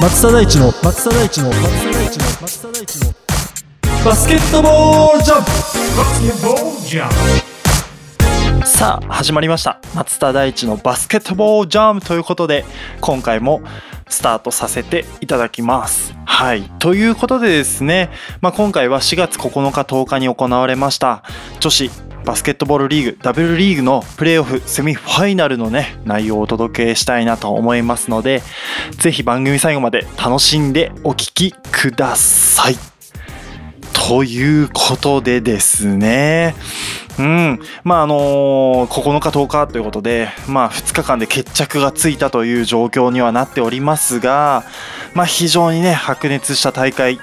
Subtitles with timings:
[0.00, 3.12] 松田大地の松田大地の松田大地の松田大地の
[4.04, 5.50] バスケットボールジャンプ
[5.96, 7.47] バスケットボールジャンプ
[8.78, 9.80] さあ始まりました。
[9.96, 12.64] 松田大地のバスケットボールジャムということで
[13.00, 13.60] 今回も
[14.08, 16.14] スタートさせていただきます。
[16.24, 16.62] はい。
[16.78, 18.08] ということでですね、
[18.40, 21.24] まあ、今回は4月9日10日に行われました
[21.58, 21.90] 女子
[22.24, 28.42] バスケットボールリーグ W リーグのプレーオフセミファイナルのね内容をお届けしたいなと思いますので
[29.00, 32.76] ぜひ番組最後まで楽しんでお聴きください。
[33.92, 36.54] ということでですね
[37.18, 44.64] うん、まああの9日10日ということで、まあ、2日間で決着がついたという状況にはなっておりますが、
[45.14, 47.18] まあ、非常にね白熱した大会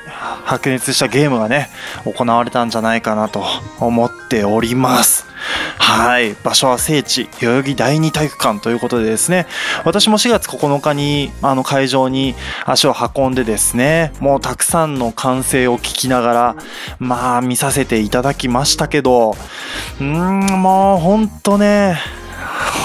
[0.45, 1.69] 白熱したゲームがね
[2.03, 3.44] 行われたんじゃないかなと
[3.80, 5.34] 思っております。
[5.77, 6.33] はい。
[6.43, 9.45] 場所は聖地代々木第二体育館ということでですね。
[9.83, 16.55] 私も4月9日にあの会場に足を運んでですねもうたくさんの歓声を聞きながら
[16.99, 21.97] まあ見させていただきましたけどうーんもう本当ね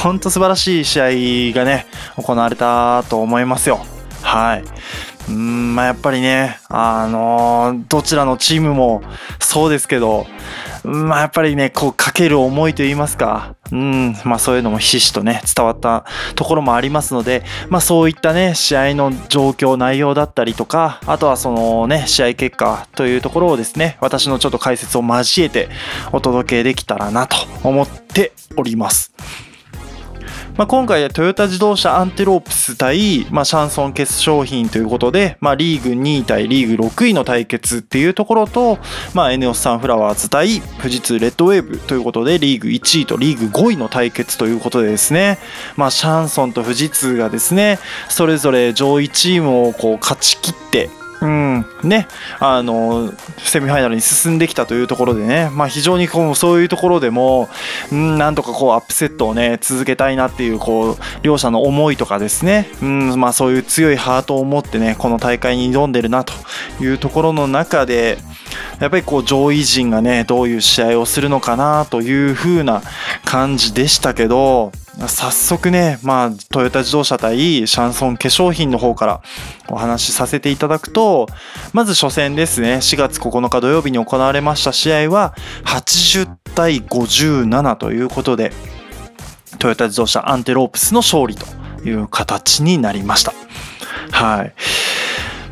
[0.03, 3.81] 本当素晴らしい試合がね行われたと思いますよ。
[4.23, 4.65] はい。
[5.31, 9.03] うんまあ、やっぱりね、あのーどちらのチームも
[9.39, 10.27] そうですけど、
[10.83, 25.69] まあ、やっぱりね、こう、かける思いといいますか、うん、まあ、そういうのもひしひしとね、伝わったところもありますので、まあ、そういったね、試合の状況、内容だったりとか、あとはそのね、試合結果というところをですね、私のちょっと解説を交えて
[26.13, 29.13] お届けできたらなと思っております。
[30.57, 38.79] まあ、今回トヨタ自動車アンテロープス対、まあ、シャンソン決勝品ということで、まあ、リーグ2位対リーグ6位の対決っていうところと、
[39.15, 45.39] まあ、エネオスサンフラワーズ対富士通レッドウェーブということでリーグ1位とリーグ5位の対決ということでですね、
[45.77, 47.79] まあ、シャンソンと富士通がですね
[48.09, 51.67] それぞれ上位チームをこう勝ち切ってうん。
[51.83, 52.09] ね、
[52.39, 57.49] あのセミファイナルに進んできたというところでね、まあ、非常にこうそういうところでも、
[57.93, 66.33] うん、なんとかこうアップセットをね続けたいなっていうこう両者の思いとかですね、うんまあ、そういう強いハートを持ってねこの大会に挑んでるなと
[66.81, 68.19] いうところの中で
[68.81, 72.83] やっぱりこう上位陣がねどういう試合をするのかなという風な
[73.25, 74.73] 感じでしたけど
[75.09, 79.23] 早速ね、まあ、トヨタ自動車対シャンソン化粧品の方から
[79.69, 81.27] お話しさせていただくと
[81.73, 85.35] まず初戦ですね4月9日土曜日に行われました試合は
[85.65, 88.53] 80対57ということで
[89.59, 91.47] トヨタ自動車アンテロープスの勝利と
[91.87, 93.33] いう形になりました。
[94.13, 94.55] はい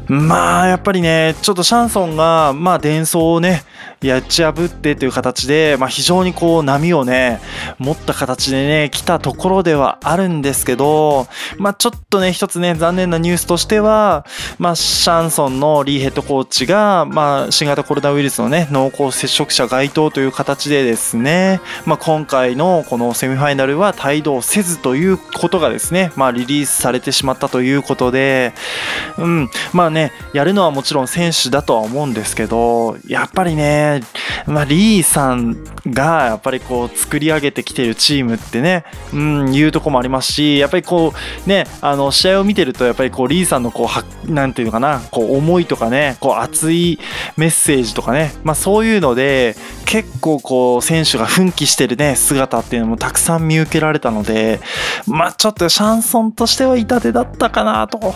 [0.09, 3.63] まあやっぱりねちょっとシャンソンがまあ伝送をね
[4.01, 7.41] やっち破ってという形で、まあ、非常にこう波をね
[7.79, 11.27] 持った形でね来たところではあるんですけど、
[11.59, 14.25] まあ、ちょっとね一つね残念なニュースとしては、
[14.59, 28.53] まあ、シャンソンのリーヘッドコーチが、まあ、新型コロナウイルスのね濃厚接触者該当という形でですね、まあ、今回のこのセミファイナルは帯同せずということがですね、まあ、リリースされてしまったということで、
[29.19, 34.01] うん、まあねねやるのはもちろん選手だとは思うんですけどやっぱりね
[34.49, 41.13] まあ、リーさんがやっぱりこう作り上げてきてるチームってね、うん、いうとこもありますしやっぱりこ
[41.47, 46.99] うねあの試合を見てるとやっぱりこうリーさんのこうはなんていうかなこう思いとかねこう熱い
[47.37, 49.55] メッセージとかね、まあ、そういうので
[49.85, 54.61] 結構こう選手が奮起してるね姿っていうのもたくさん見受けられたので
[55.07, 58.15] まあちょっとシャンソンとしては痛手だったかなと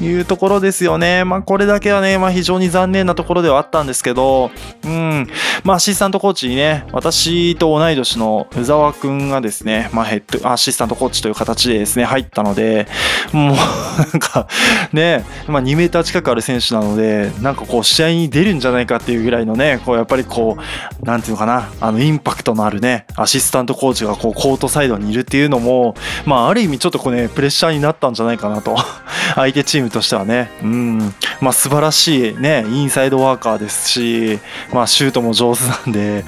[0.00, 1.23] いうところですよね。
[1.24, 4.50] まあこれだけはね、まあ、非常に残念なところではあったんですけど、
[4.84, 5.28] うん、
[5.64, 12.86] まあアシスタントコーチにね、私と同い年の宇沢くんがですね、まあヘッド、アシスタントコーチという形でですね、入ったので、
[13.32, 14.46] もうなんか
[14.92, 20.58] ね、まあ2メーター近くある選手なので、なんかこう試合に出るんじゃないかっていうぐらいのね、こうやっぱりこ
[21.02, 25.94] う、なんていうのかな、あのインパクトのあるね、アシスタントコーチがこうコートサイドにいるっていうのも、
[26.26, 28.76] まあある意味ちょっとこうね、プレッシャーになったんじゃないかなと。
[29.34, 34.38] 相手チームとしてはね、うん、まあ素晴らしいね、インサイドワーカーですし、
[34.72, 36.24] まあシュートも上手なんで、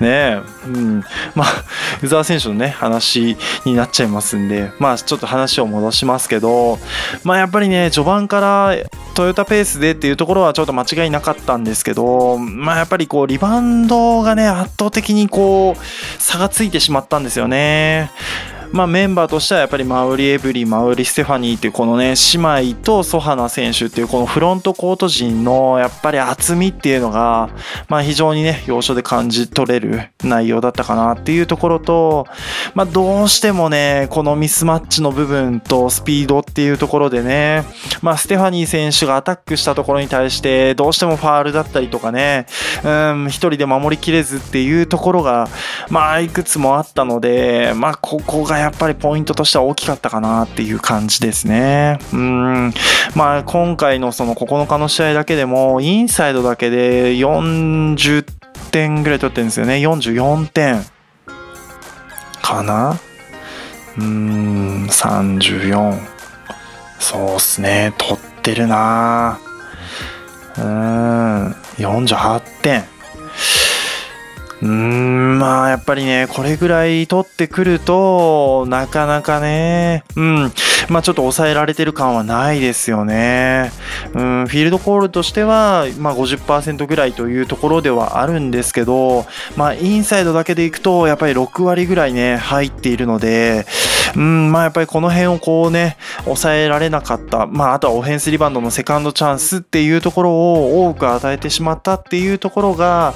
[0.00, 1.04] ね、うん、
[1.34, 1.64] まあ、
[2.02, 6.78] 宇沢選手のね、話になっちゃいますんで、まあちょっと話を戻しますけど、
[7.22, 8.74] まあやっぱりね、序盤から
[9.14, 18.10] トヨタペースでっていうところはちょっと間違いなかったんですけど、まあやっぱりこう、リバウンドがね、圧倒的にこう、差がついてしまったんですよね。
[18.74, 27.50] まあ、メンバーとしてはやっぱりマウリ・エブリマウリ・ステファニーっていうこのね姉妹とソハナ選手っていうこのフロントコート陣のやっぱり厚みっていうのが、
[27.88, 32.26] まあ、非常にね要所で感じ取れる内容だったかなっていうところと、
[32.74, 37.62] まあ、どうしてもねこのミスマッチの部分とスピードっていうところでね、
[38.02, 42.46] まあ、ステファニー選手がアタックしたところに対してどうしてもファールだったりとかね
[42.82, 45.46] うん一人で守りきれずっていうところが
[45.90, 51.98] まあいくつもあったのでまあここがややっぱりポイントとしては大きかったかなっていう感じですね。
[52.12, 52.72] うん。
[53.14, 58.24] まあ今回のその9日の試合だけでもインサイドだけで40
[58.70, 59.74] 点ぐらい取ってるんですよね。
[59.74, 60.82] 44点。
[62.42, 62.98] かな？
[63.96, 65.98] うーん34
[66.98, 67.92] そうっすね。
[67.98, 69.38] 取ってるな
[70.56, 72.84] うーん48点。
[74.64, 80.52] うーんまあやっぱりねこれぐらい取ってくるとなかなかねうん。
[80.88, 83.70] まあちょっと抑えられてる感はないですよね。
[84.14, 89.26] うんフィールドコールとしては、まあ、50%ぐらいというところではあるんですけど
[89.56, 93.66] まあインサイドだけでいくとやっぱり6割ぐらいね入っているので
[94.16, 103.14] うんまあやっぱりこの辺をこうね抑えられなかったまああとはオフェンスリバウンドのセカンドチャンスっていうところを多く与えてしまったっていうところが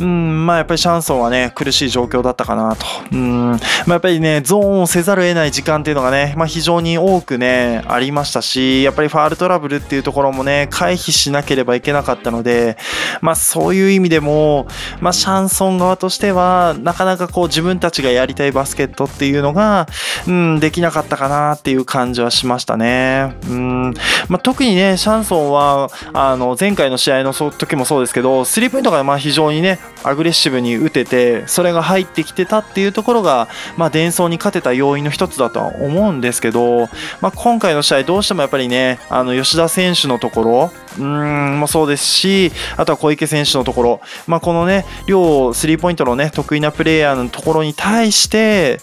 [0.00, 2.86] うん、まあやっぱりシャンソンはね、苦しい状況だったかなと。
[3.12, 12.78] うん、まあやっぱりね、ゾーンをせざるを得ない時間っていうのがね、まあ非常に多くね、ありましたし、やっぱりファールトラブルっていうところもね、回避しなければいけなかったので、
[13.20, 14.66] まあそういう意味でも、
[15.00, 19.86] まあシャンソン側としては、なかなかこう自分たちがやりたいバスケットっていうのが、
[20.26, 23.34] うん、できなかったかなっていう感じはしましたね。
[23.48, 23.94] うん、
[24.28, 36.88] まあ特にね、シャンソンは、あの、前回の試合の時もそうですけど、スリーポイントがまあ非常にね、アグレッシブに打ててそれが入ってきてたっていうところが、まあ、伝送に勝てた要因の一つだとは思うんですけど、
[37.20, 48.80] まあ、今回の試合どうしてもやっぱりねあの吉田選手のところうんもそうですしあとは小池選手のところ、まあ、このね両スリーポイントのね得意なプレイヤーのところに対して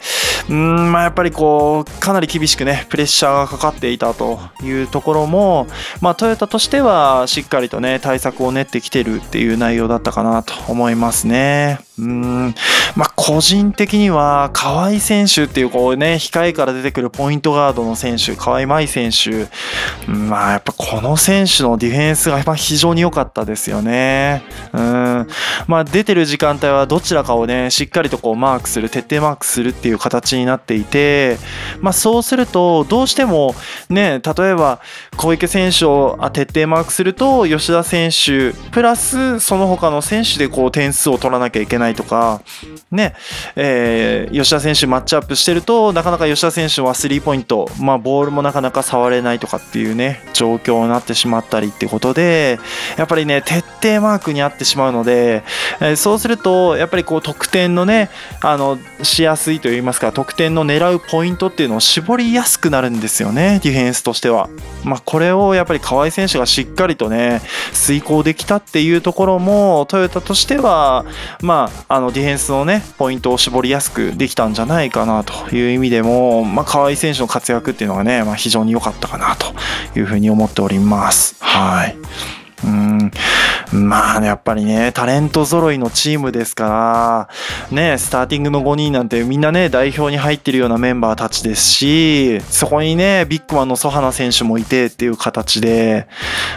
[0.49, 5.67] うんまあやっぱりこうかなり厳しくねプレッシャーがかかっていたというところも、
[6.01, 11.86] まあ、トヨタとしてはしっかりとね対策を練ってきてるっていう内容だったかなと思いますね。
[11.99, 12.55] うん。
[12.95, 19.47] まあ、個人的には河合選手っていうこうね控えから出てくるポイントガードの選手河合舞選手。
[20.07, 24.43] うんまあやっぱこの選手のディフェンスが非常に良かったですよね。
[24.73, 25.27] うん。
[25.67, 31.37] まあ出てる時間帯はどちらかをねしっかりとこうマークする徹底マークするっていう形になっていて
[31.81, 33.55] まあそうするとどうしても
[33.89, 34.79] ね例えば
[35.15, 42.41] 小池選手を徹底マークすると吉田選手プラスその他の選手でこう点数を取らなきゃいけないとか
[42.91, 43.15] ね
[43.55, 52.59] えー吉田選手マッチアップしてるとなかなか吉田選手はスリーポイント、まあ、ボールもなかなか触れないとかっていうね状況になってしまったりってことで
[52.97, 55.43] やっぱりね徹底マークにあってしまうので、
[55.79, 58.09] えーそうするとやっぱりこう得点のね
[58.41, 64.49] あのしやすいといいますか得点の狙うポイントっていうのを絞りやすくなるんですよねディフェンスとしては。
[64.83, 67.41] まあ、これをやっぱり河合選手がしっかりとね
[67.73, 71.05] 遂行できたっていうところもトヨタとしては
[71.41, 79.53] まあ、あのディフェンスのねポイントを絞りやすくできたんじゃないかなという意味でも、まあ、河合選手の活躍っていうのがね、まあ、非常に良かったかなと
[79.97, 81.35] いうふうに思っております。
[81.39, 81.95] はい
[82.63, 83.11] うん
[83.71, 87.29] まあね、やっぱりね、タレント揃いのチームですか
[87.71, 96.07] ら、ね、スターティングの5人なんてみんなね、代表に入ってるようなメンバーたちですし、そこにね、ビッグマンのソハナ選手もいてっていう形で、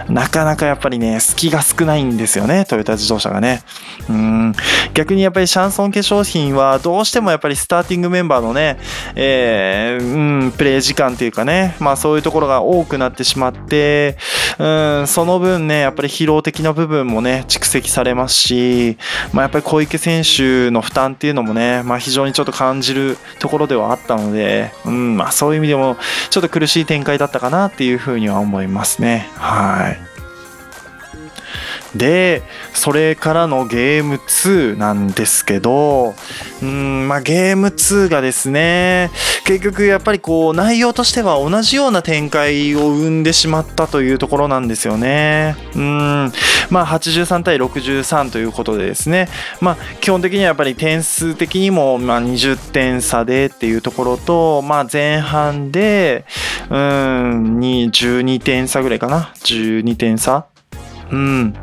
[0.08, 3.62] なかなかやっぱりね、隙が少ないんですよね、トヨタ自動車がね。
[4.08, 4.54] うん、
[4.94, 8.78] 逆にやっぱりシャンソン化粧品はどうしてもやっぱりスターティングメンバーのね、
[9.16, 14.16] えーうん、プレー時間っていうかね、まあそういうところが多くなってしまって、
[14.58, 18.96] うん、その分ね、やっぱり疲労的な部分もね、蓄積されますし、
[19.32, 25.96] まあやっぱり小池選手の負担っていうのもね、まあ非常にちょっと感じるところではあったので、うん、まあそういう意味でも
[26.30, 29.28] ちょっと苦しい展開だったかなっていうふうには思いますね。
[29.34, 30.09] はい。
[31.94, 32.42] で、
[32.72, 36.14] それからのゲーム2なんですけど、
[36.62, 39.10] うん、まあゲーム2がですね、
[39.44, 45.56] 結局やっぱりこう内容としては同じような展開を生んでしまったというところなんですよね。
[45.74, 46.32] うん、
[46.70, 49.28] まあ83対63ということでですね、
[49.60, 56.24] まあ基本的にはやっぱり点数的にもまあ20点差でっていうところと、まあ前半で、
[56.70, 59.32] うん、12点差ぐらいかな。
[59.42, 60.46] 12点差
[61.10, 61.54] うん。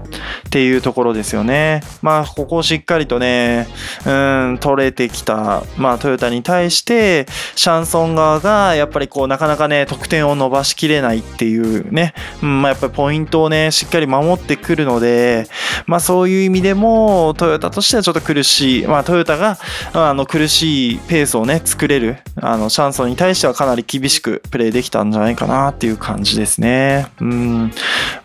[0.48, 1.82] っていうところですよね。
[2.02, 3.68] まあ、ここをしっかりとね、
[4.06, 4.12] う
[4.54, 7.26] ん、取れてきた、まあ、トヨタに対して、
[7.56, 15.48] シャンソン側が、やっぱりこう、なかなかね、得点を伸ばしきれないっていうね、うん、まあ、やっぱりポイントをね、しっかり守ってくるので、
[15.86, 19.58] まあ、そういう意味でも、トヨタとしてはちょっと苦しい、まあ、トヨタが、
[19.94, 27.08] あの、苦しいペースをね、作れる、あの、シャンソンに対してはかなり厳しくプレーできたんじゃないかなっていう感じですね。
[27.20, 27.72] うん。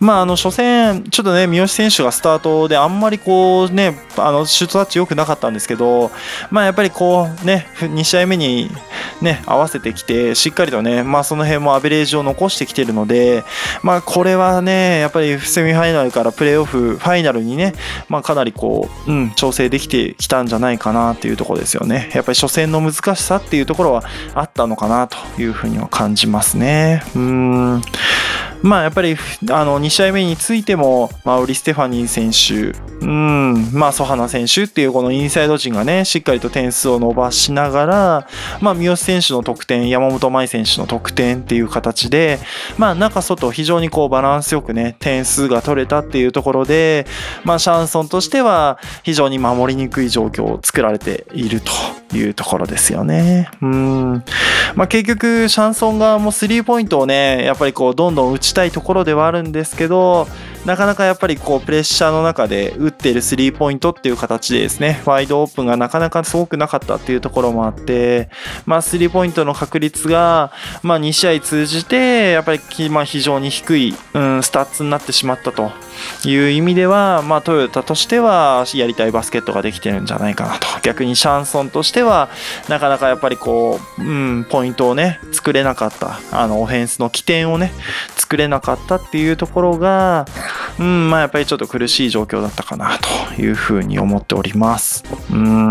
[0.00, 6.10] まあ、あの、初戦、ちょっとね、三好選手がスタートであんまりこうね、あの、シュートタッチ良くなかったんですけど、
[6.50, 8.70] まあ、やっぱりこうね、2試合目に
[9.20, 13.44] ね、合わせてきて、しっかりとね、まあ、その辺もアベレージを残してきてるので、
[13.82, 17.74] まあ、これはね、やっぱりセミファイナルからプレーオフ、ファイナルにね、
[18.08, 22.10] まあ、かなりこう、うん、調整できてきたんじゃないかなっていうところですよね。
[22.14, 24.02] やっぱり初戦の難しさっていうところは
[24.34, 27.02] あったのかなというふうには感じますね。
[27.14, 27.82] うん。
[28.62, 29.16] まあやっぱり
[29.50, 38.28] あの2試合目についても、まあ、ウリ・ステファニー選手、うん、まあ、ソハナ選手っていうこのインサイド陣がね、しっかりと点数を伸ばしながら、
[38.60, 42.38] まあ、三好選手の得点、山本舞選手の得点っていう形で、
[42.78, 47.06] まあ、中外非常にこうバランスよくね、点数が取れたっていうところで、
[47.44, 52.01] まあ、シャンソンとしては非常に守りにくい状況を作られていると。
[52.12, 53.48] いうところですよね。
[53.60, 54.24] うん。
[54.74, 60.26] まあ、結局、シャンソン側もスリーポイントをね、やっぱりこう、どんどん打ちたいところではあるんですけど、
[60.64, 68.30] なかなかやっぱりこうプレッシャーの中で打っているスリーポイントっていう形でですね、ワイドオープンがなかなかすごくなかったっていうところもあって、
[68.64, 70.52] まあスリーポイントの確率が、
[70.82, 75.72] まあ2試合通じて、やっぱりまあ非常に低い、うん、スタッツになってしまったと
[76.24, 80.66] いう意味では、まあトヨタとしてはやりたいバスケットができてるんじゃないかなと。
[80.82, 82.28] 逆にシャンソンとしては、
[82.68, 87.72] なかなかやっぱりこう、うん、ポイントをね、作れなかった、あの、オフェンスの起点をね、
[88.16, 90.26] 作れなかったっていうところが、
[90.78, 92.98] うん、まあやっぱりちょっと苦しい状況だったかな
[93.36, 95.04] というふうに思っております。
[95.30, 95.70] うん、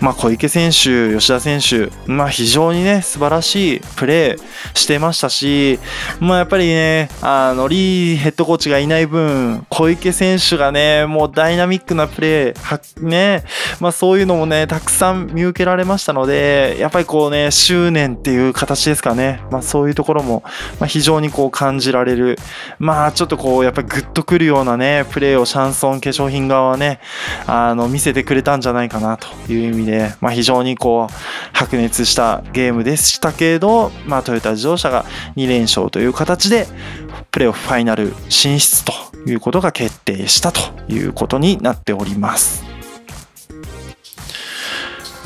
[0.00, 5.78] まあ小池選手、吉田選手、まあ非常にね、素晴らしいプレーしてましたし、
[6.20, 13.44] まあやっぱりね、あの、リーヘッドコーチがいない分、小池選手がね、もうダイナミックなプレー、ね、
[13.80, 19.42] まあそういうのもね、たくさん見受けられましたので、やっぱりこうね、執念っていう形ですかね。
[19.50, 20.42] まあそういうところも、
[20.78, 22.38] まあ、非常にこう感じられる。
[22.78, 27.00] まあちょっとこう、やっぱりグッとくるようなね、プレーをシャンソン化粧品側はね、
[27.46, 31.14] あの、見せてくれたんじゃないかなという意味で、まあ非常にこう、
[31.52, 35.04] 白熱したゲームでしたけど、まあトヨタ自動車が
[35.36, 36.66] 2連勝という形で、
[37.36, 38.94] プレーオフファイナル進出と
[39.26, 42.64] いうことが決定したということになっております。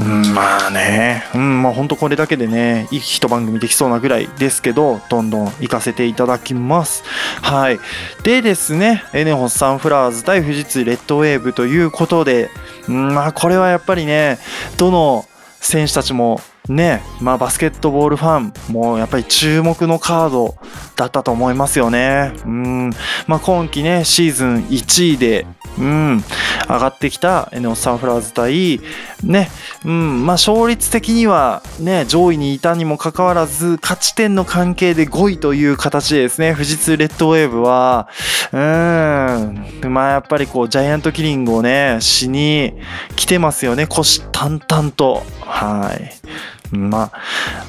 [0.00, 7.04] うん、まあね、うん、まあ本当これだけでね、いい一番組できそうなぐらいですけど、どんどん行かせていただきます。
[7.42, 7.78] はい。
[8.24, 12.50] でですね、エネホスサンフラワーズ対富士通レッドウェーブということで、
[12.88, 14.40] うん、まあこれはやっぱりね、
[14.78, 15.26] どの
[15.60, 20.54] 選手たちもね、まあバスケットボールファンもやっぱり注目のカード
[20.94, 22.32] だったと思いますよね。
[22.44, 22.90] うん。
[23.26, 25.46] まあ今季ね、シーズン1位で、
[25.78, 26.22] うん、
[26.68, 28.80] 上がってきたエネオスサンフラーズ対、
[29.24, 29.50] ね、
[29.84, 38.08] うん、まあ勝率的にはね、上位にいたにもかかわらず、勝ち点の関係で5位という形でですね、富士通レッドウェーブは、
[38.52, 42.74] うん、まあやっぱりこう、ジャイアントキリングをね、しに
[43.16, 45.24] 来てますよね、虎視眈々と。
[45.40, 46.59] はい。
[46.72, 47.12] まあ、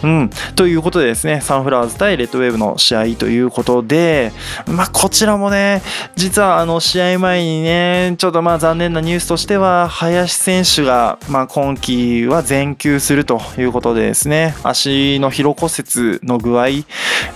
[0.04, 0.30] うん。
[0.56, 4.32] ということでですね、サンフラワーズ対レッドウェーブの試合ということで、
[4.68, 5.82] まあ、こちらもね、
[6.16, 16.68] 実はあの、試合前にね、ちょっとまあ残念なニュースとしては、林選手が、まあ、今季は全休するということでですね、足の疲労骨折の具合、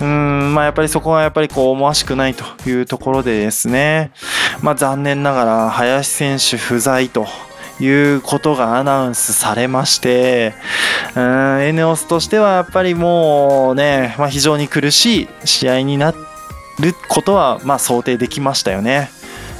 [0.00, 4.12] うん、まあ、やっぱりそこはやっぱりこう、思わしくないというところでですね、
[4.62, 7.26] まあ、残念ながら、林選手不在と。
[7.80, 10.54] いうことがアナウンスされまして、
[11.14, 16.16] うん、エネオスとしてはやっぱりもうね、まあ、非常に苦しい試合になる
[17.08, 19.10] ことはまあ想定できましたよね。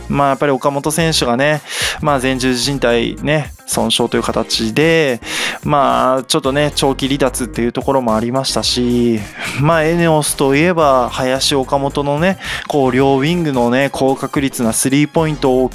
[0.09, 1.63] まあやっぱり岡本選手がね、
[2.01, 5.21] まあ前十字靭帯ね、損傷という形で、
[5.65, 9.19] まあちょっとね、長期離脱っていうところもありましたし、
[9.61, 15.71] まあエネオスといえば林岡本のね、こう両ウィングのね、高確率なスリーポイントを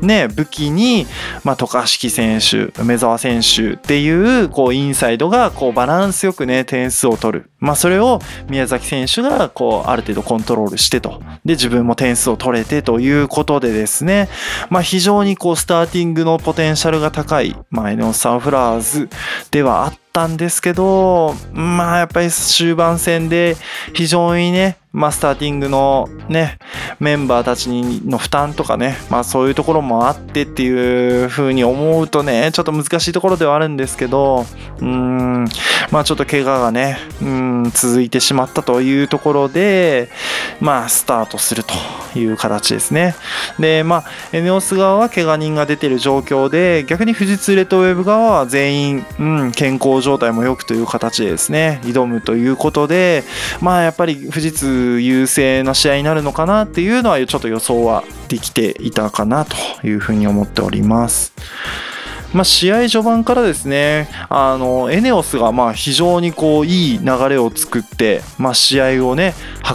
[0.00, 1.06] ね、武器に、
[1.44, 4.08] まあ渡嘉敷選手、梅沢選手ってい
[4.42, 7.50] う、こうインサイドがこうバランスよくね、点数を取る。
[7.58, 11.20] まあそれを宮崎選手がこうある程度コントロールしてと。
[11.44, 14.28] で、自分も点数を取れてということでですね、
[14.70, 19.08] まあ非常にこうスターティングのポテンシャルが高い、まあエネオスサンフラーズ
[19.50, 23.56] ではあったんですけど、まあやっぱり終盤戦で
[23.92, 26.58] 非常にね、まあ、スターティングのね、
[27.00, 34.44] メンバーたちの負担とかね、まあそういうところもあってっていう風に思うとね、ちょっと難しいところではあるんですけど、
[34.80, 35.44] うーん、
[35.90, 40.10] まあちょっと怪我がね、うん、続いてしまったというところで、
[40.60, 41.72] まあスタートすると
[42.18, 43.14] いう形ですね。
[43.58, 53.24] で、まあ、エネオス側は怪我人が出てる状況で、逆に富士通レッドウェブ側は全員、うん、健康状態も良くという形でですね、挑むということで、
[53.60, 61.32] まあやっぱり富士通優勢な試合になるのかなっていうのはちょっと予想はできていたかなというふうに思っております。
[62.32, 69.34] まあ、試合序盤からですね、あの、エネオスがまあ非常にこういい流れを作って、まあ、試合をね、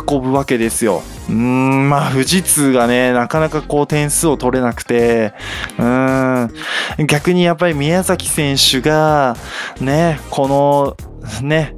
[0.09, 1.03] 運ぶわけですよ。
[1.29, 5.33] うん、まあ、富士通がね、なかなかこう点数を取れなくて、
[5.77, 6.49] うん、
[7.05, 9.35] 逆にやっぱり宮崎選手が、
[9.79, 10.97] ね、この、
[11.43, 11.75] ね、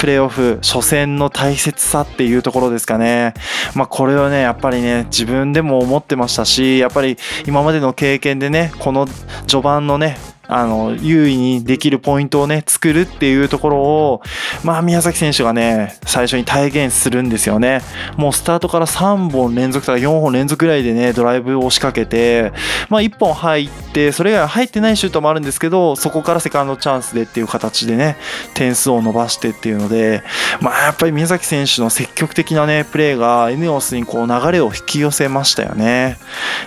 [0.00, 3.34] プレーオフ初戦の大切さっていうところですかね。
[3.74, 9.06] まあこれはね、やっぱりね、自分でも思ってましたし、やっぱり今までの経験でね、この
[9.46, 10.16] 序盤のね、
[10.52, 14.22] あの、優位にできるポイントをね、作るっていうところを、
[14.64, 17.82] まあ宮崎選手がね、最初に体現するんですよね。
[18.16, 22.52] もうスタートから3本連続とか4本連続ぐらいでね、ドライブを仕掛けて、
[22.88, 28.16] まあ1本入って、それ以外入ってないシュートもあるんですけど、そこからセカンドチャンスでっていう形でね、
[28.54, 30.24] 点数を伸ばしてっていうので、
[30.60, 36.18] まあやっぱり宮崎選手の積極的なね、プレーがエネオスにこう流れを引き寄せましたよね。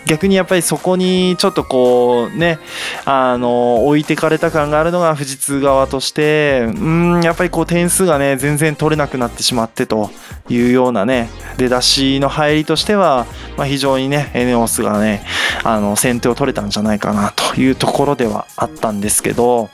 [0.05, 2.59] 逆にやっぱりそこにちょっとこうね、
[3.05, 10.09] あの、置いてかれた感があるのが富士通側として、うん、やっぱりこう点数がね、全然取れなくなってしまってと
[10.49, 13.25] いうようなね、出だしの入りとしては、
[13.57, 15.23] まあ、非常にね、エネオスがね、
[15.63, 19.69] あの、先手を取れたんじゃないかなというところではあったんですけど、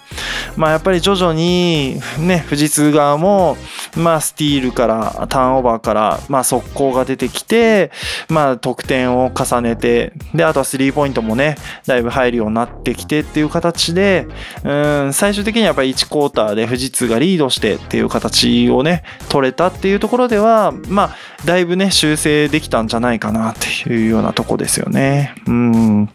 [0.56, 3.58] まあやっぱり徐々にね、富士通側も、
[3.96, 7.92] まあスティールから、ターンオーバーから、まあ速攻が出てきて、
[8.28, 14.28] まあ得点を重ねて、で、あとはスリーポイントもね、だいぶ入るようになってきてっていう形で、
[14.64, 14.72] う
[15.08, 21.16] ん、最終的にはやっぱり1クォーターで富士通がリードしてっていう形をね、取れたっていうところでは、まあ、
[21.46, 25.36] だいぶね、修正できたんじゃないかなっていうようなとこですよね。
[25.48, 26.10] うん。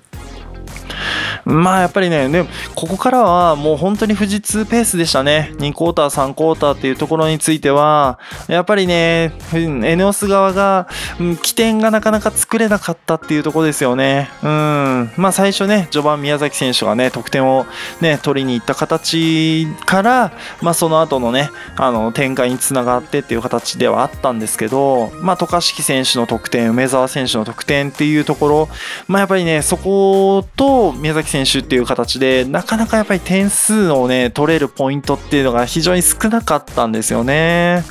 [1.44, 5.52] まあやっぱりね、でここからはもう本当に富士通ペースでしたね。
[5.58, 10.88] 2クォーター、3クォーターっていうところについては、やっぱりね、エネオス側が、
[11.20, 14.30] うん起点がなかなか作れなかったっていうところですよね。
[14.42, 15.12] うん。
[15.16, 17.66] まあ最初ね、序盤宮崎選手がね、得点を
[18.00, 28.68] ね、取りに行った形から、まあその後のね、あの、展開につながってっていう形ではあったんですけど、まあ渡嘉敷選手の得点、梅澤選手の得点っていうところ、
[29.06, 37.82] まあやっぱりね、そこと宮崎選手選手っていう形で、なかなかやっぱり点数をね、取れるポイントっていうのが非常に少なかったんですよね。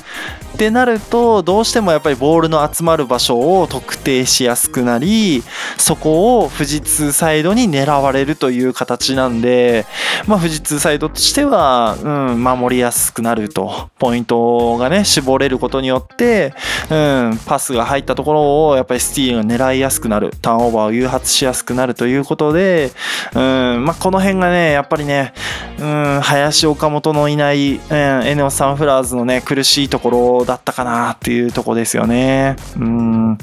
[0.54, 5.42] ってなると、どうしてもやっぱりボールの集まる場所を特定しやすくなり、
[5.76, 9.84] そこを富士通サイドに狙われるという形なんで、
[10.26, 13.90] まあ富士通サイドとしては、うん、守りやすくなると。
[13.98, 16.54] ポイントがね、絞れることによって、
[16.88, 20.32] うん、パスが入ったところをやっぱりスティールが狙いやすくなる。
[20.40, 22.92] ターンオーバーを誘発しやすくなるということで、
[23.34, 25.32] うん、まあこの辺がね、やっぱりね、
[25.78, 32.56] うん、林岡本のいない、うん、エネオスサンフラーズのね、苦しいところだったかなっていうとこですよね。
[32.76, 33.38] うん。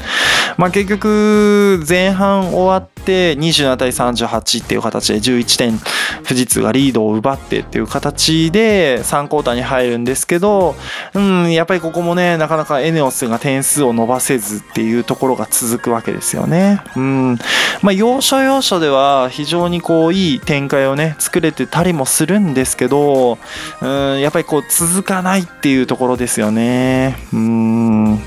[0.57, 5.79] まあ結局、前半終わって27対38っていう形で11点
[6.23, 10.75] 富士通がリードを奪ってっていう形で3クォーターに入るんですけど、
[11.13, 16.81] うん、やっぱりここもね、なかなかエネオスが点数を伸ばせずっていうところが続くわけですよね。
[16.95, 17.37] うん。
[17.81, 23.37] まあ要所要所では非常にこういい展開をね、作れてたりもするんですけど、
[23.81, 27.17] うん、やっぱりこう続かないっていうところですよね。
[27.33, 28.21] うん。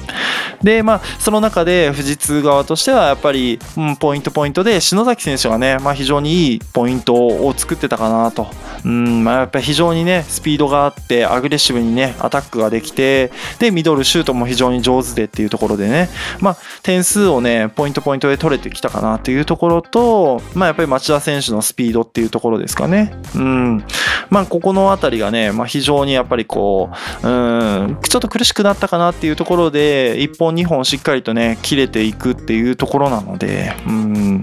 [0.63, 8.49] で、まあ、その中で富士通側としては、やっぱり、うん、ポイントポイントで、篠崎選手がね、まあ、非常にいいポイントを作ってたかなと。
[8.85, 16.09] うん、まあ、やっぱり非常にね、スピードがあって、アグレッシブにね、アタックができて、で、ミドルシュートも非常に上手でっていうところでね、
[16.41, 23.15] まあ、点数をね、ポイントポイントで取れてきたかなっていうところと、まあ、やっぱり町田選手のスピードっていうところですかね。
[23.35, 23.85] うん。
[24.31, 26.91] まあ、ここのあたりがね、まあ、非常にやっぱりこ
[27.23, 34.43] う、うん、ちょっと苦しくなったかなっていうところで、1本2本しっかりとね、切れていくっていうところなので、うん、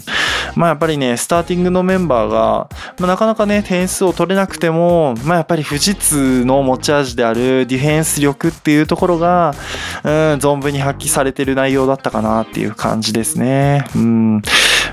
[0.56, 2.70] まあやっぱりね、スターティングのメンバーが、
[3.00, 9.54] まあ、なかなかね、点数を取れなくても、まあやっぱり富士通の持ち味であるディフェンス力っていうところが、
[10.04, 13.86] うん、存分に発揮されてる内容だったかなっていう感じですね。
[13.96, 14.42] うん。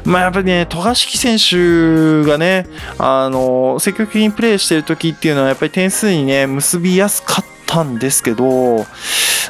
[0.05, 2.67] まあやっぱりね、渡嘉敷選手がね、
[2.99, 8.87] あの、積極的にプレーしてる時っていうのは、やっぱり点数にね、結びやすかったたんですけど、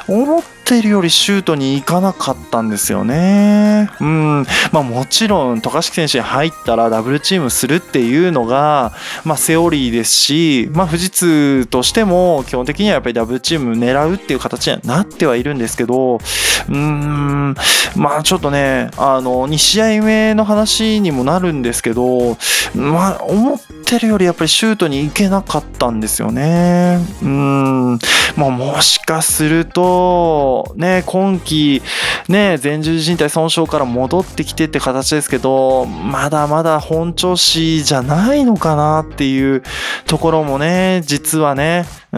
[0.07, 3.89] 思ってるよりシュートに行かなかったんですよね。
[3.99, 4.45] うん。
[4.71, 8.91] まあもちろん、渡嘉敷選手に入ったらダブルチームするっていうのが、
[9.23, 17.55] まあセオリーですし、まあ富士通としても基本的にはやっぱりダブルチーム狙うっていう形にはなってはいるんですけど、うーん、
[17.95, 22.37] まあちょっとね、あの、2試合目の話にもなるんですけど、
[22.75, 26.99] まあ思ってるよりやっぱりシュートに行けなかったんですよね。
[27.21, 27.99] うん。
[28.35, 31.81] まあもしかすると、ね、今季、
[32.27, 39.63] ね、前十字靭帯損傷から戻ってきてって形ですけど、まだまだ本調子じゃないのかなっていう
[40.05, 42.17] ところもね、実はね、う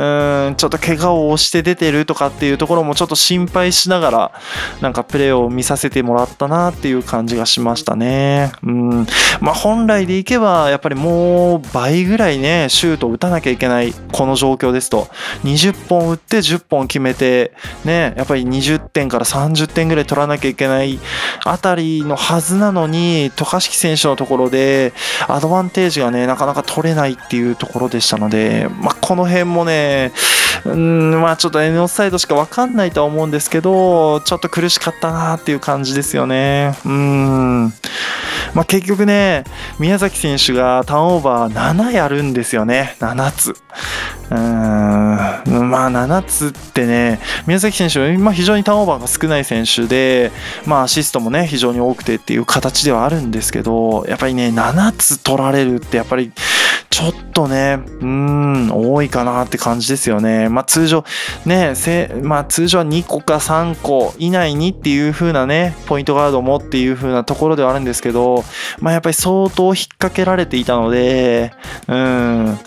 [0.52, 4.32] ん、ちょっと怪我を押して出てるとかっていうところもちょっと心配しながら、
[4.80, 8.54] なんかプレーを見させてもらったなっていう感じがしましたね。
[8.64, 9.06] うん。
[9.42, 15.08] まあ本来でいけば、やっぱりもう倍ぐらいね、シュートを打たなきゃいけない、この状況ですと。
[15.44, 17.52] 20本打って10本決めて、
[17.84, 21.00] ね、やっぱり20点から30点ぐらい取らなきゃいけない
[21.44, 24.94] あたりのはずなのに、渡嘉敷選手のところで、
[25.28, 29.81] アドバンテージがね、なかなか取れないっていうところでしたので、まあこの辺もね、
[30.66, 36.76] うん、まあちょっと N オフサイドしか分かんないとは思うんですけど、ちょっと苦しかったなっていう感じですよね。
[36.86, 37.74] うん。
[38.54, 39.44] まあ結局ね、
[39.80, 42.96] 宮崎選手がターンオーバー7やるんですよね。
[43.00, 43.52] 7つ。
[43.52, 45.70] うーん。
[45.70, 50.32] まあ7つってね、宮崎選手は非常にターンオーバーが少ない選手で、
[50.66, 56.32] まあアシストもね、非常に多くてっていう形ではあるんですけど、やっぱりね、7つ取られるってやっぱり
[56.92, 60.50] ちょっとね、うーん、多いかなって感じですよね。
[60.50, 61.06] まあ通常、
[61.46, 68.44] ね、せまあ通常は2個か3個以内にっていう風なね、ポイントガードもっていう風なところではあるんですけど、
[68.80, 71.54] まあやっぱり相当引っ掛けられていたので、
[71.88, 72.58] うん、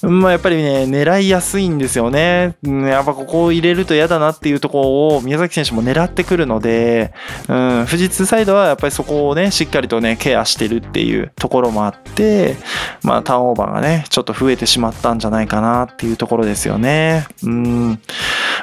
[0.00, 2.56] まあやっぱりね、狙いやすいんですよね。
[2.64, 7.12] うんやっぱここを入れると嫌だなっていうところを宮崎選手も狙ってくるので、
[7.48, 12.56] うん、富士通サイドはやっぱりそこをね、しっかりとね、ケアしてるっていうところもあって、
[13.02, 17.26] まあターンオーバーね、ちょっと増えてしまったんじゃないかなっていうところですよね。
[17.42, 18.00] うん。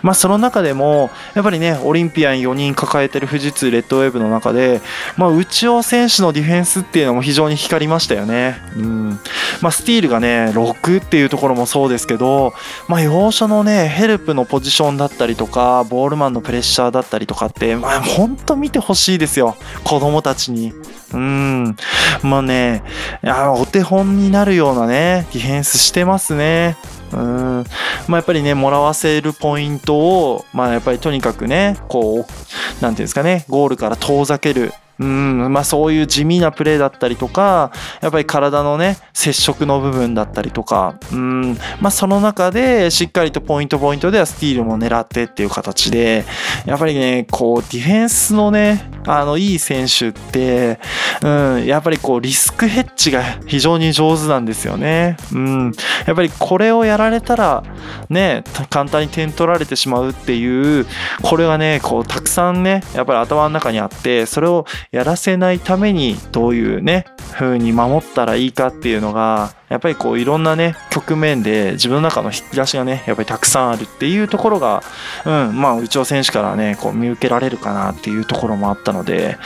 [0.02, 4.82] まあその中でも、やっぱりね、オリンピアン4人抱えてる富士通レッドウェーブの中で、
[5.17, 8.58] まあ内尾選手のディフェンスっていうのも非常に光りましたよね。
[8.76, 9.19] うん。
[9.62, 12.54] まあスティールがね、6っていうところもそうですけど、
[12.88, 19.56] まあ要所のね、ヘルプのポジションだったりとか、ボールマンのプレッシャーだったりとかって、まあ本当見てほしいですよ。
[19.84, 20.74] 子供たちに。
[21.13, 21.76] うん。
[22.24, 22.84] まあね、
[23.26, 26.78] あお手本になるようなね、ディフェンスしてますね。
[27.13, 27.65] うん。
[28.08, 34.74] まあやっぱりね、もらわせるポイントを、まあやっぱりとにかくね、こう、なんていうんですかね、ゴールから遠ざける。
[35.02, 46.24] うん、まあそういう地味なプレーだったりとか、やっぱり体のね、接触の部分だったりとか、うん、まあその中でしっかりとポイントポイントではスティールも狙ってっていう形で、
[46.66, 50.80] やっぱりね、こうディフェンスのね、あのいい選手って、
[51.24, 55.18] うん、やっぱりこうリスクヘッジが非常に上手なんですよね。
[55.34, 55.72] うん、
[56.06, 57.64] やっぱりこれをやられたら、
[58.10, 60.86] ね、簡単に点取られてしまうっていう、
[61.24, 74.84] これがね、こうたくさんね、やっぱり頭の中にあって、それをやらせないためにどういうね、風に守ったらいいかっていうのが、やっぱりこういろんなね、局面で自分の中の引き出しがね、やっぱりたくさんあるっていうところが、
[75.25, 79.38] うん、まあ、内尾選手からね、こう見受けられるかなっていうところもあったので、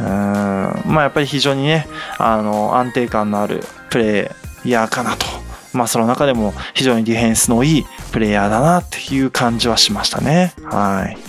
[0.00, 1.86] うん、まあやっぱり非常にね、
[2.18, 4.32] あの、安定感のあるプレ
[4.64, 5.26] イヤーかなと。
[5.72, 10.54] まあその中でも非常にディフェンスのいいプレイヤーだなっていう感じはしましたね。
[10.64, 11.27] はい。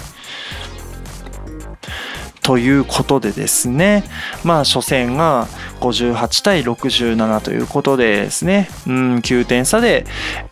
[2.42, 4.04] ということでですね、
[4.44, 5.48] まあ初戦が
[5.82, 10.06] 58対67ということでですね、うん、9点差で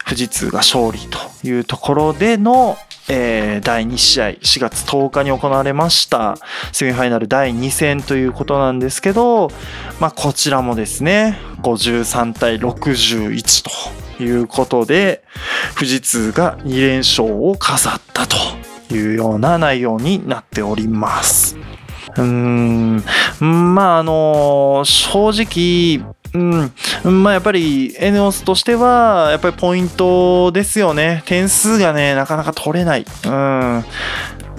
[0.05, 2.77] 富士通が勝利というところでの、
[3.09, 6.37] えー第2試合4月10日に行われました。
[6.71, 9.49] セミファイナル第2戦ということなんですけど、
[9.99, 13.65] まあこちらもですね、53対61
[14.17, 15.23] ということで、
[15.75, 18.37] 富士通が2連勝を飾ったと
[18.95, 21.57] いうような内容になっております。
[22.15, 23.03] うーん、
[23.41, 31.23] まああの正直、うん、まあやっぱりエネオスとしては、やっぱりポイントですよね。
[31.25, 33.05] 点数がね、なかなか取れない。
[33.25, 33.85] うん。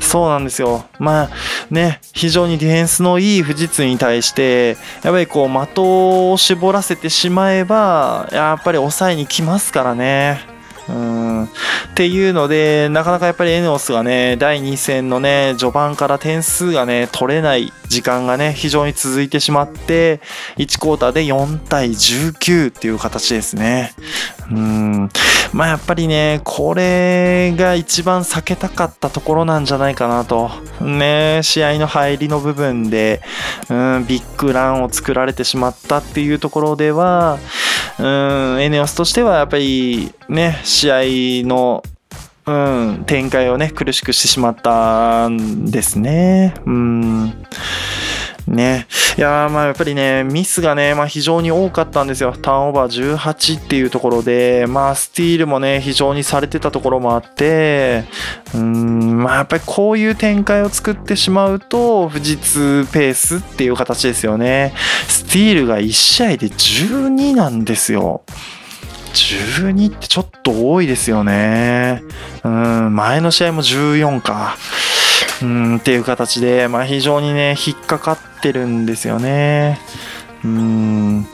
[0.00, 0.84] そうなんですよ。
[0.98, 1.30] まあ
[1.70, 10.57] ね、非常にディフェンスのいい富士通に対して、やっぱりこう的を絞らせてしまえば、やっぱり抑えに来ますからね。
[10.88, 11.44] うん。
[11.44, 11.48] っ
[11.94, 20.20] ていうのでなかなかやっぱりエネオスがね第2戦のね序盤から点数がね取れない時間がね非常に続いてしまって
[20.56, 23.92] 1クォーターで4対19っていう形ですね。
[24.50, 25.08] うん。
[25.52, 30.50] まあやっぱりねこれが一番避けたかったところなんじゃないかなと。
[30.80, 33.20] ね試合の入りの部分で
[33.68, 37.38] うんビッグランを作られてしまったっていうところでは
[37.98, 40.92] うんエネオスとしてはやっぱりね試
[41.42, 41.82] 合の
[42.46, 46.54] うん、展開をね苦しくしてしまったんですね。
[46.64, 47.34] うん。
[48.46, 48.86] ね、
[49.18, 52.32] いやまあやっぱりねミスがね、まあ、非常に多かったんですよ。
[52.32, 58.04] ターンオーバー18っていうところでまあスティールもね非常にされてたところもあって
[58.54, 64.72] うんまあやっぱりこういう展開を作ってしまうと富士通ペースっていう形ですよね。
[65.08, 68.22] スティールが1試合で12なんですよ。
[69.18, 72.02] 12ってちょっと多いですよね。
[72.44, 74.56] うん、前の試合も14か。
[75.42, 79.78] うん、っていう形で、まあ非常にね、引っかかってるんですよね。
[80.44, 81.26] うん。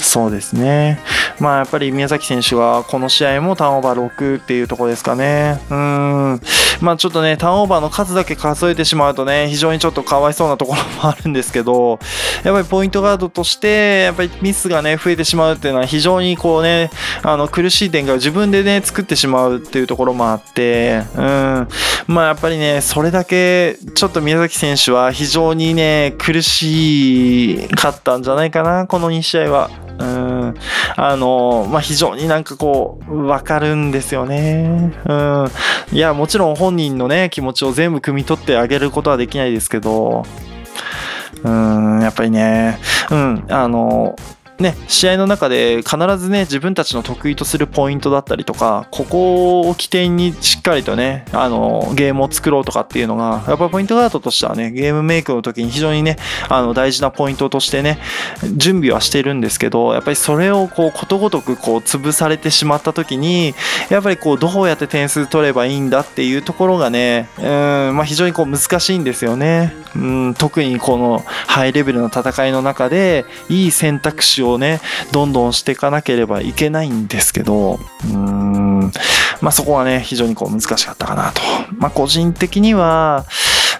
[0.00, 1.00] そうですね。
[1.40, 5.60] まあやっぱり宮崎選手はこの試合もターンオーバー6っていうところですかね。
[5.70, 6.40] うん。
[6.80, 11.98] まあちょっとね、ターンオーバーの数だけ数えてしまうとね、非常にちょっとかわいそうなところもあるんですけど、
[12.44, 16.90] やっぱりポイントガードとして、やっぱりミスがね、増えてしまうっていうのは非常にこうね、
[17.22, 21.68] あの苦しい展開を自分でね、作ってしまうっていうところもあって、うん。
[22.06, 29.70] まあやっぱりね、それだけちょっと宮崎選手は非常にね、苦しかったんじゃないかな、この2試合は。
[29.98, 30.54] うん、
[30.96, 31.27] あの、
[31.70, 34.92] まあ、非常になんかこう、わかるんですよね。
[35.06, 35.48] うん。
[35.92, 40.24] いや、もちろん本人のね、気持ちを全部汲み取ってあげることはできないですけど、
[41.44, 42.78] うん、やっぱりね、
[43.10, 44.16] うん、あの、
[44.58, 56.16] ね、試合の中で必ずね自分たちの得意とするポイントだったりとかここを起点にしっかりとねあのゲームを作ろうとかっていうのがやっぱポイントガードとしてはねゲームメイクの時に非常にね
[56.48, 58.00] あの大事なポイントとしてね
[58.56, 63.54] 準備はしてるんですけどやっぱりそれをこうことごとくこう潰されてしまった時に
[63.90, 74.80] やっぱりこうどうやって点数取ればいいんだっていうところがねうん、まあ、非常にこう難しいんですよね、うん、特にこのハイレベルの戦いの中でいい選択肢ををね
[75.12, 78.92] どんどんしていかなければいけないんですけどうーん
[79.40, 81.40] まあそこはね非常にこう難しかったかなと。
[81.76, 83.24] まあ個人的には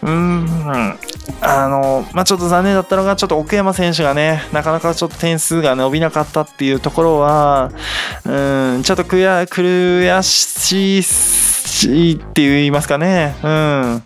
[0.03, 0.99] うーん
[1.41, 7.71] あのまあちょっと残念だったのがちょっと奥山選手がねなかなかちょっと点数が伸びなかったっていうところは
[8.25, 13.37] うんちょっと悔悔しいって言いますかね。
[13.43, 14.03] うん。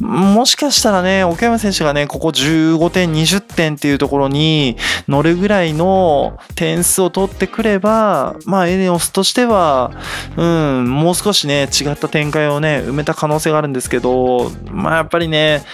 [0.00, 4.76] もしかしたらね、岡山選手がね、ここ15点、20点っていうところに
[5.08, 9.90] 乗るぐらいの点数を取ってくれば、まあ、エネオスとしては、
[10.36, 15.64] うん、もう少しね、違った展開をね、埋めた可能性があるんですけど、まあ、やっぱりね、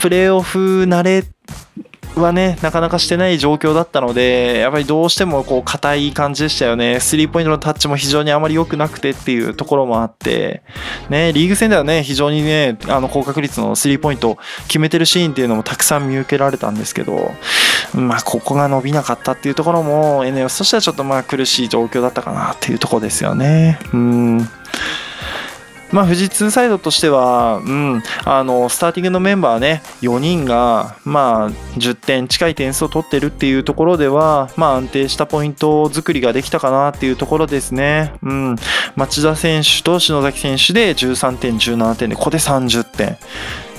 [0.00, 1.24] プレーオフ慣れ
[2.16, 7.00] はね、なかなかしてない状況だったので、やっぱりどうしてもこう硬い感じでしたよね。
[7.00, 10.62] スリーポイントのタッチも非常にあまり良くなくてっていうところもあって、
[11.08, 17.32] ね、リーグ戦ではね、非常にね、あの高確率のスリーポイントを決めてるシーンっていうのもたくさん見受けられたんですけど、
[17.94, 23.78] まあ、ここが伸びなかったっていうところも、エネオスとしてはちょっとまあ苦しい状況だったかなっていうところですよね。
[23.92, 24.48] うん。
[25.92, 38.56] まあ、富士通サイドとしては、うん、あのスターティングのメンバーね4人が、まあ、10点近い点数を取ってるっていうところでは、まあ、安定したポイント作りができたかなっていうところですね、うん、
[38.96, 43.18] 町田選手と篠崎選手で13点17点でここで30点。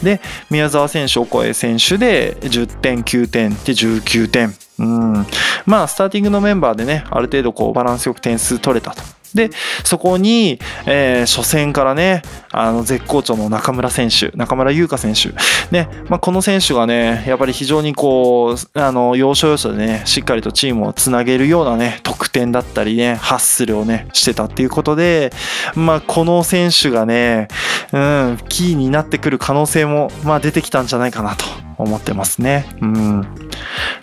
[0.03, 0.19] で
[0.49, 5.25] 宮澤選手、オコエ選手で10点、9点で19点、うん、
[5.67, 9.20] まあスターティングのメンバーでねある程度こうバランスよく点数取れたと。
[9.33, 9.49] で
[9.83, 15.29] そこに、えー初戦からねあの絶好調の中村選手中村優香選手、
[15.71, 25.31] ねまあ、この選手がねやっぱり非常にこうあの要所要所でねしっかりとチームをつなげるようなね得点だったりねハッスルをねしてたっていうことで、
[25.75, 27.47] まあ、この選手がね、
[27.93, 31.45] うん、キーになってくる可能性も、まあ、出てきたんじゃないかなと
[31.77, 32.65] 思ってますね。
[32.81, 33.25] うん。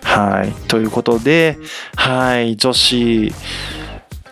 [0.03, 0.51] はい。
[0.67, 1.57] ということで、
[1.95, 3.33] はい、女子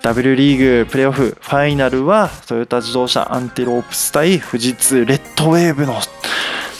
[0.03, 5.95] W リーグプレーオフファイナルはトヨタ自動車アンテロープス対富士通レッドウェーブの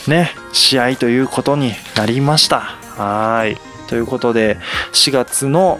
[0.06, 2.60] ね試合ということになりました。
[2.60, 3.56] はい
[3.88, 4.56] ということで
[4.92, 5.78] 4月の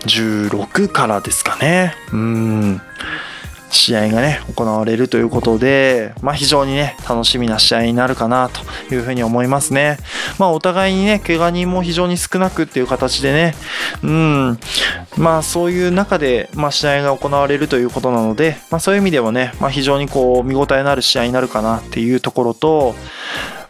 [0.00, 1.94] 16からですかね。
[2.12, 2.80] うん
[3.70, 9.98] 試合がね行われるということで、まあ、非常にね楽しみな試合になるかなというふうに思いますね。
[10.38, 13.54] まあ、お互いにね怪我人も非常に少なくっていう形でね、
[14.02, 14.58] うん
[15.16, 22.94] まあ、そういう中で、まあ、試合が行われるということなので、まあ、そういう意味ではね、まあ、非常にこう見応えのある試合になるかなっていうところと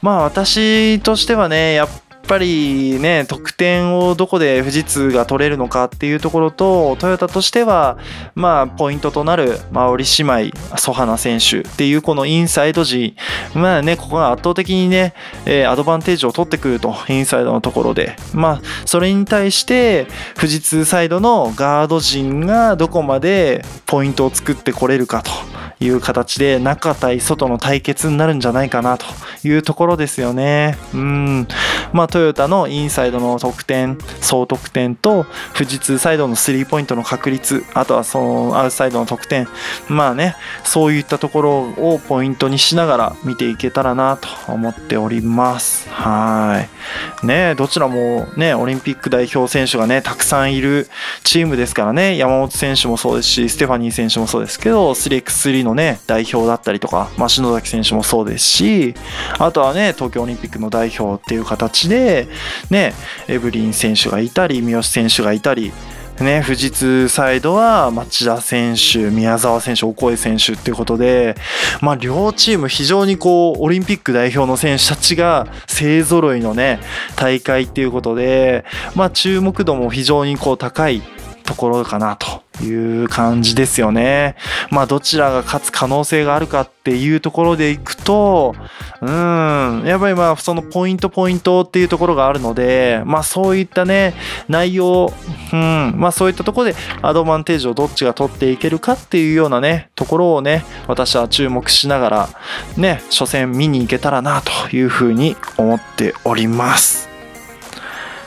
[0.02, 1.88] まあ私としてはねやっ
[2.26, 7.98] っぱりね、得点をどこで富士通が取れるのかっていうところと、トヨタとしては、
[8.34, 13.14] まあ、ポイントとなる、まあ、織姉妹、ソハナ選手っていうこのインサイド時、
[13.54, 18.16] まあね、ここが圧倒的にね、えー、アドバンテージを取ってくると、インサイドのところで。
[18.34, 25.30] まあ、それに対して、富士通サイドのガード陣がどこまでポイントを作ってこれるかと。
[25.78, 29.06] いう形で中対外の対決になるんじゃないかなと
[29.44, 30.78] いうところですよね。
[30.94, 31.48] うん。
[31.92, 39.46] まあトヨタのインサイドの得点、総得点と富士通サイドのスリーポイントの確率、あとはそのアウトサイドの得点、
[39.88, 45.88] まあね、そういったところをポイントにしながら見ていけたらなと思っております。
[45.90, 46.75] はい。
[47.22, 50.88] ね、どちらもね、オリンピック代表選手がね、たくさんいる
[51.24, 58.94] チームですからね、山本選手もそうですし、ステファニー選手もそうですけど、3x3 のね、代表だったりとか、まあ、篠崎選手もそうですし、
[59.38, 62.28] あとはね、東京オリンピックの代表っていう形で、
[62.70, 62.94] ね、
[63.28, 65.72] エブリン選手がいたり、三好選手がいたり、
[66.20, 71.36] ね、富士通サイドは町田選手、宮沢選手、オコエ選手っていうことで、
[71.82, 76.80] まあ、両チーム非常にこう、オリンピック代表の選手たちが勢揃いのね、
[77.16, 81.02] 大会っていうことで、まあ、注目度も非常にこう高い
[81.44, 84.36] ところかなという感じですよね。
[84.70, 88.54] まあどちらが勝つ可能性があるかっていうところでいくと、
[89.00, 94.14] うん、やっぱりまあそのポイントポイントっていうところがあるので、まあそういったね、
[94.48, 95.12] 内容、
[95.52, 102.28] うん、まあそういったところでアドバンテージをどっちが取っていけるかっていうようなね、ところをね、私は注目しながら、
[102.76, 107.08] ね、初戦見に行けたらなというふうに思っております。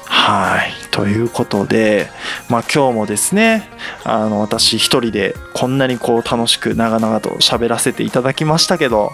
[0.05, 0.78] はい。
[0.91, 2.09] ということで、
[2.49, 3.69] まあ、今日もですね
[4.03, 9.11] あの私一人でこんなにこう楽しく長々と喋らせていただきましたけど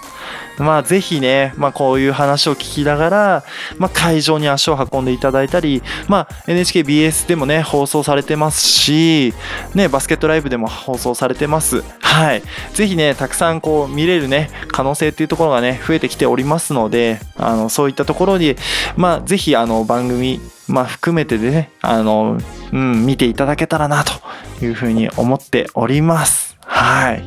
[0.57, 3.43] まあぜひね、まあ、こういう話を聞きながら、
[3.77, 9.33] まあ、会場に足を運んでいただいたり、まあ、NHKBS でもね放送されてますし、
[9.73, 11.83] ね、バスケットライブでも放送されてます。
[11.99, 12.43] はい。
[12.73, 18.55] ぜひねたくさんこう見れるね可能性っていうところがね増えてきておりますのであのそういったところに
[18.95, 22.37] まあぜひあの番組まあ、含めてでね、あの、
[22.73, 26.57] うん、見ていただけたらなというふうに思っております。
[26.61, 27.23] はい。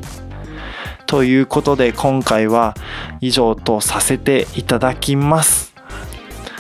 [1.07, 2.75] ということで今回は
[3.21, 5.75] 以上とさせていただきます。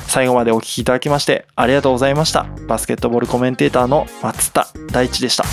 [0.06, 2.46] 最後までお聴きいただきましてありがとうございました。
[2.66, 5.44] バスケットボールコメンテーターの松田大地でした。